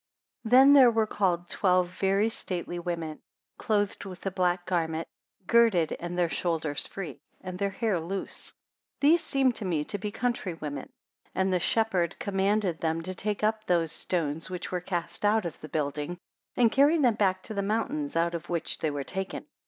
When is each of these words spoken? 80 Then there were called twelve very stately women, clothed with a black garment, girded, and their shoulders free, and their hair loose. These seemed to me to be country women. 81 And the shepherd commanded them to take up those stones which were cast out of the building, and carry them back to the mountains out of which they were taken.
80 0.43 0.49
Then 0.49 0.73
there 0.73 0.89
were 0.89 1.05
called 1.05 1.47
twelve 1.47 1.91
very 1.91 2.27
stately 2.27 2.79
women, 2.79 3.21
clothed 3.59 4.03
with 4.03 4.25
a 4.25 4.31
black 4.31 4.65
garment, 4.65 5.07
girded, 5.45 5.95
and 5.99 6.17
their 6.17 6.27
shoulders 6.27 6.87
free, 6.87 7.19
and 7.39 7.59
their 7.59 7.69
hair 7.69 7.99
loose. 7.99 8.51
These 8.99 9.23
seemed 9.23 9.55
to 9.57 9.65
me 9.65 9.83
to 9.83 9.99
be 9.99 10.11
country 10.11 10.55
women. 10.55 10.89
81 11.27 11.31
And 11.35 11.53
the 11.53 11.59
shepherd 11.59 12.15
commanded 12.17 12.79
them 12.79 13.03
to 13.03 13.13
take 13.13 13.43
up 13.43 13.67
those 13.67 13.91
stones 13.91 14.49
which 14.49 14.71
were 14.71 14.81
cast 14.81 15.23
out 15.23 15.45
of 15.45 15.61
the 15.61 15.69
building, 15.69 16.17
and 16.57 16.71
carry 16.71 16.97
them 16.97 17.13
back 17.13 17.43
to 17.43 17.53
the 17.53 17.61
mountains 17.61 18.15
out 18.15 18.33
of 18.33 18.49
which 18.49 18.79
they 18.79 18.89
were 18.89 19.03
taken. 19.03 19.45